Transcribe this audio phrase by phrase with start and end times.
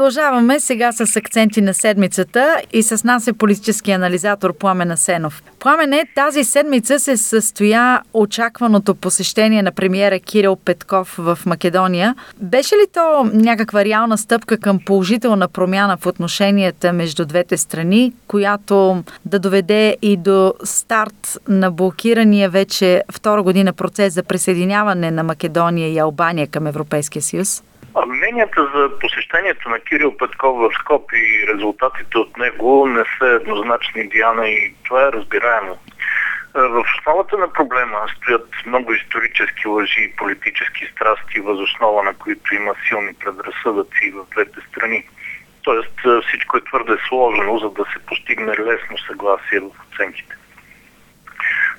[0.00, 5.42] Продължаваме сега с акценти на седмицата и с нас е политически анализатор Пламен Асенов.
[5.58, 12.14] Пламене, тази седмица се състоя очакваното посещение на премиера Кирил Петков в Македония.
[12.40, 19.04] Беше ли то някаква реална стъпка към положителна промяна в отношенията между двете страни, която
[19.24, 25.92] да доведе и до старт на блокирания вече втора година процес за присъединяване на Македония
[25.92, 27.62] и Албания към Европейския съюз?
[27.94, 33.26] А мненията за посещението на Кирил Петков в Скоп и резултатите от него не са
[33.26, 35.78] еднозначни, Диана, и това е разбираемо.
[36.54, 42.74] В основата на проблема стоят много исторически лъжи и политически страсти, възоснова на които има
[42.88, 45.04] силни предразсъдъци в двете страни.
[45.62, 50.34] Тоест всичко е твърде сложено, за да се постигне лесно съгласие в оценките.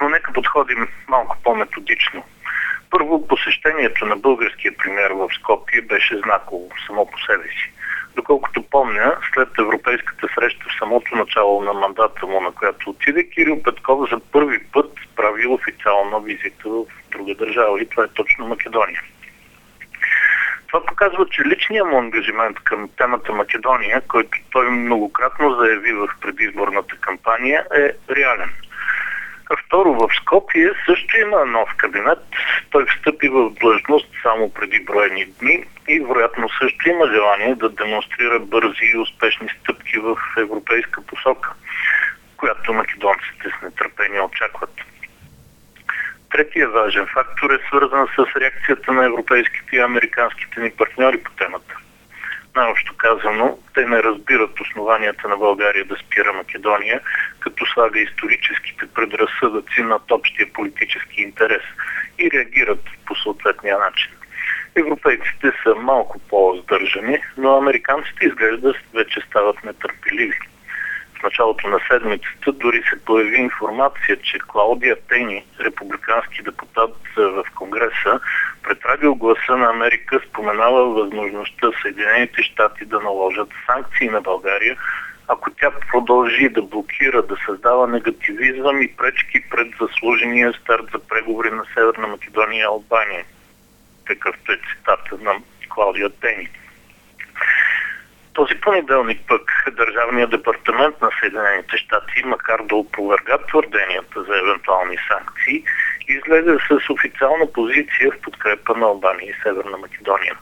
[0.00, 2.24] Но нека подходим малко по-методично.
[2.98, 7.72] Първо, посещението на българския премьер в Скопие беше знаково само по себе си.
[8.14, 13.62] Доколкото помня, след европейската среща в самото начало на мандата му, на която отиде, Кирил
[13.62, 19.02] Петков за първи път прави официална визита в друга държава и това е точно Македония.
[20.66, 26.96] Това показва, че личният му ангажимент към темата Македония, който той многократно заяви в предизборната
[26.96, 28.50] кампания, е реален–
[29.54, 32.18] Второ, в Скопие също има нов кабинет.
[32.70, 38.40] Той встъпи в длъжност само преди броени дни и вероятно също има желание да демонстрира
[38.40, 41.52] бързи и успешни стъпки в европейска посока,
[42.36, 44.70] която македонците с нетърпение очакват.
[46.30, 51.76] Третия важен фактор е свързан с реакцията на европейските и американските ни партньори по темата.
[52.56, 57.00] Най-общо казано, те не разбират основанията на България да спира Македония,
[57.40, 61.62] като слага историческите предразсъдъци над общия политически интерес
[62.18, 64.12] и реагират по съответния начин.
[64.76, 70.38] Европейците са малко по-здържани, но американците изглежда вече стават нетърпеливи.
[71.18, 78.20] В началото на седмицата дори се появи информация, че Клаудия Тени, републикански депутат в Конгреса,
[78.66, 78.78] пред
[79.16, 84.76] Гласа на Америка споменава възможността Съединените щати да наложат санкции на България,
[85.28, 91.50] ако тя продължи да блокира, да създава негативизъм и пречки пред заслужения старт за преговори
[91.50, 93.24] на Северна Македония и Албания.
[94.06, 95.32] Такъвто е цитата на
[95.68, 96.48] Клаудия Тени.
[98.36, 105.64] Този понеделник пък Държавният департамент на Съединените щати, макар да опроверга твърденията за евентуални санкции,
[106.08, 110.36] излезе с официална позиция в подкрепа на Албания и Северна Македония.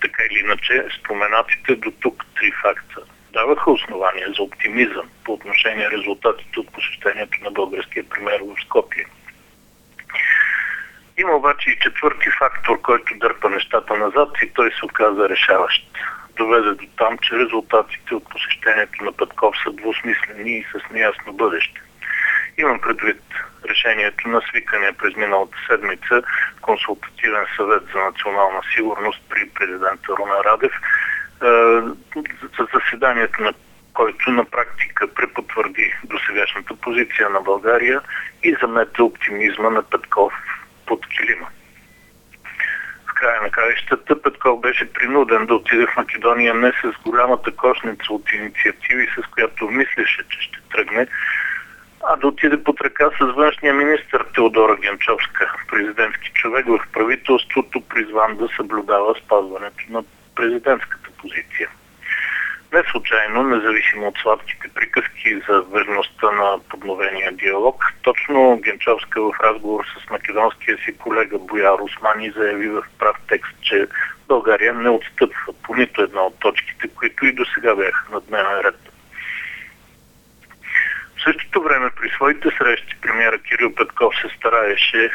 [0.00, 3.00] Така или иначе, споменатите до тук три факта
[3.32, 9.06] даваха основания за оптимизъм по отношение резултатите от посещението на българския премьер в Скопие.
[11.18, 15.86] Има обаче и четвърти фактор, който дърпа нещата назад и той се оказа решаващ.
[16.40, 21.80] Доведе до там, че резултатите от посещението на Петков са двусмислени и с неясно бъдеще.
[22.58, 23.22] Имам предвид
[23.68, 26.22] решението на свикане през миналата седмица
[26.60, 30.72] консултативен съвет за национална сигурност при президента Руна Радев–
[32.58, 33.52] за заседанието на
[33.94, 38.00] който на практика препотвърди досегашната позиция на България
[38.42, 40.32] и замете оптимизма на Петков
[40.86, 41.46] под килима.
[43.20, 48.32] Края на краищата Петков беше принуден да отиде в Македония не с голямата кошница от
[48.32, 51.06] инициативи, с която мислеше, че ще тръгне,
[52.08, 58.36] а да отиде под ръка с външния министр Теодора Генчовска, президентски човек в правителството, призван
[58.36, 60.04] да съблюдава спазването на
[60.36, 61.68] президентската позиция.
[62.72, 69.84] Не случайно, независимо от сладките приказки за верността на подновения диалог, точно Генчовска в разговор
[69.84, 73.86] с македонския си колега Бояр Османи заяви в прав текст, че
[74.28, 78.60] България не отстъпва по нито една от точките, които и до сега бяха на дневен
[78.60, 78.78] ред.
[81.16, 85.10] В същото време при своите срещи премиера Кирил Петков се стараеше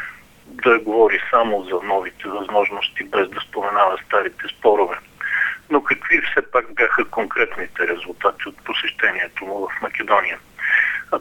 [0.46, 4.96] да говори само за новите възможности, без да споменава старите спорове.
[5.70, 10.38] Но какви все пак бяха конкретните резултати от посещението му в Македония?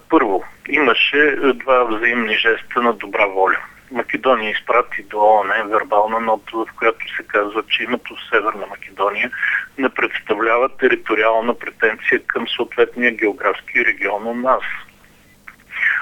[0.09, 3.57] Първо, имаше два взаимни жеста на добра воля.
[3.91, 9.31] Македония изпрати до ООН вербална нота, в която се казва, че името Северна Македония
[9.77, 14.61] не представлява териториална претенция към съответния географски регион у нас–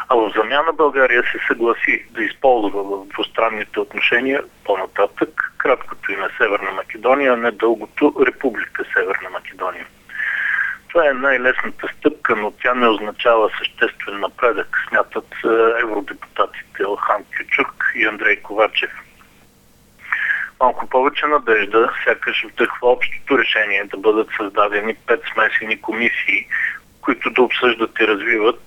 [0.09, 6.71] а в замяна България се съгласи да използва в двустранните отношения по-нататък краткото име Северна
[6.71, 9.85] Македония, а не дългото Република Северна Македония.
[10.89, 17.91] Това е най-лесната стъпка, но тя не означава съществен напредък, смятат е, евродепутатите Елхан Кючук
[17.95, 18.91] и Андрей Ковачев.
[20.59, 26.47] малко повече надежда, сякаш вдъхва общото решение да бъдат създадени пет смесени комисии,
[27.03, 28.61] които да обсъждат и развиват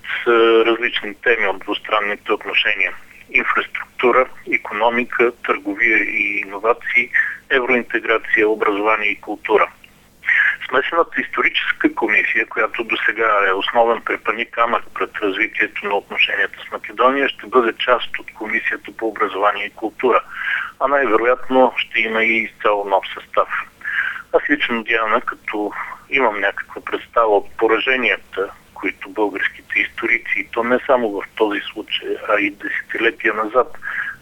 [0.67, 2.93] различни теми от двустранните отношения.
[3.29, 7.09] Инфраструктура, економика, търговия и иновации,
[7.49, 9.69] евроинтеграция, образование и култура.
[10.69, 16.71] Смесената историческа комисия, която до сега е основен препани камък пред развитието на отношенията с
[16.71, 20.21] Македония, ще бъде част от комисията по образование и култура,
[20.79, 23.49] а най-вероятно ще има и изцяло нов състав.
[24.33, 25.71] Аз лично, Диана, като
[26.09, 32.39] имам някаква представа от пораженията, които българските историци, то не само в този случай, а
[32.39, 33.77] и десетилетия назад,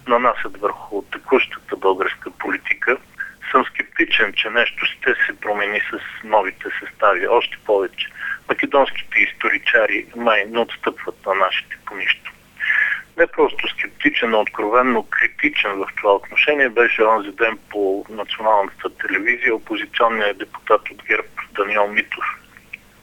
[0.07, 2.97] нанасят върху текущата българска политика,
[3.51, 7.27] съм скептичен, че нещо ще се промени с новите състави.
[7.27, 8.07] Още повече.
[8.49, 12.31] Македонските историчари май не отстъпват на нашите по нищо.
[13.17, 19.56] Не просто скептичен, но откровенно критичен в това отношение беше онзи ден по националната телевизия
[19.56, 22.25] опозиционният депутат от ГЕРБ Даниел Митов.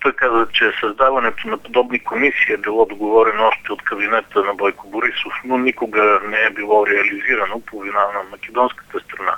[0.00, 4.88] Той каза, че създаването на подобни комисии е било договорено още от кабинета на Бойко
[4.88, 9.37] Борисов, но никога не е било реализирано по вина на македонската страна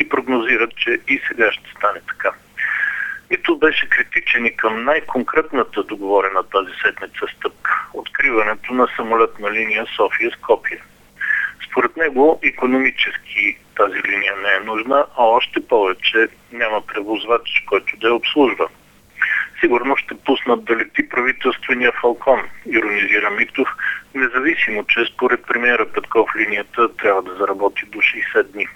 [0.00, 2.30] и прогнозират, че и сега ще стане така.
[3.30, 7.79] Нито беше критичен и към най-конкретната договорена тази седмица стъпка–
[8.30, 10.80] откриването на самолетна линия София-Скопия.
[11.70, 18.08] Според него економически тази линия не е нужна, а още повече няма превозвач, който да
[18.08, 18.68] я обслужва.
[19.60, 23.68] Сигурно ще пуснат да лети правителствения Фалкон, иронизира Митов,
[24.14, 28.66] независимо, че според премиера Петков линията трябва да заработи до 60 дни.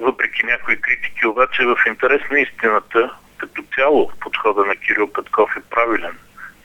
[0.00, 5.70] Въпреки някои критики, обаче в интерес на истината, като цяло подхода на Кирил Петков е
[5.70, 6.18] правилен.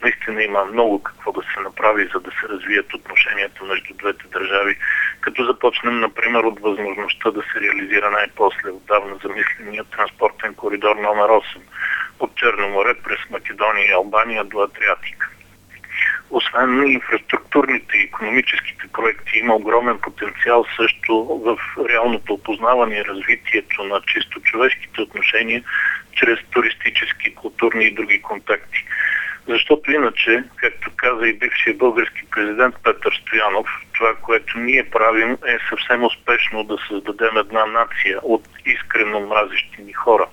[0.06, 4.76] Наистина има много какво да се направи, за да се развият отношенията между двете държави,
[5.20, 11.42] като започнем, например, от възможността да се реализира най-после отдавна замисления транспортен коридор номер 8
[12.20, 15.30] от Черно море през Македония и Албания до Адриатика.
[16.30, 24.00] Освен инфраструктурните и економическите проекти, има огромен потенциал също в реалното опознаване и развитието на
[24.06, 25.62] чисто човешките отношения
[26.12, 28.84] чрез туристически, културни и други контакти.
[29.48, 35.58] Защото иначе, както каза и бившия български президент Петър Стоянов, това, което ние правим е
[35.68, 40.26] съвсем успешно да създадем една нация от искрено мразещи ни хора.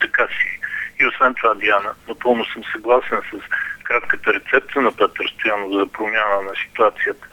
[0.00, 0.60] Така си.
[1.00, 3.38] И освен това, Диана, напълно съм съгласен с
[3.84, 7.26] кратката рецепта на Петър Стоянов за промяна на ситуацията.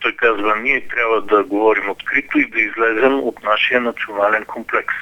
[0.00, 4.94] Той казва, ние трябва да говорим открито и да излезем от нашия национален комплекс.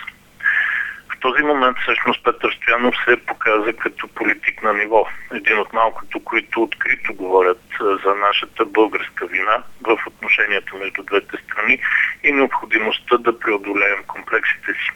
[1.22, 5.06] Този момент всъщност Петър Стоянов се показа като политик на ниво.
[5.34, 11.78] Един от малкото, които открито говорят за нашата българска вина в отношенията между двете страни
[12.24, 14.90] и необходимостта да преодолеем комплексите си.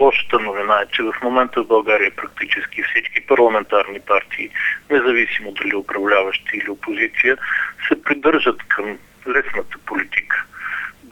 [0.00, 4.50] Лошата новина е, че в момента в България практически всички парламентарни партии,
[4.90, 7.36] независимо дали управляващи или опозиция,
[7.88, 10.29] се придържат към лесната политика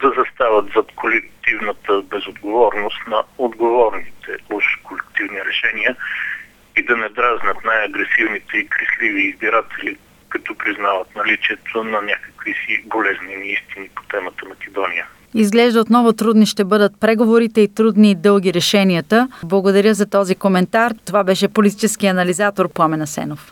[0.01, 5.95] да застават зад колективната безотговорност на отговорните уж колективни решения
[6.77, 9.97] и да не дразнат най-агресивните и крисливи избиратели,
[10.29, 15.07] като признават наличието на някакви си болезнени истини по темата Македония.
[15.33, 19.27] Изглежда отново трудни ще бъдат преговорите и трудни и дълги решенията.
[19.43, 20.91] Благодаря за този коментар.
[21.05, 23.51] Това беше политически анализатор Пламена Сенов.